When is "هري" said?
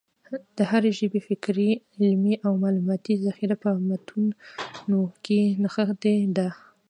0.71-0.91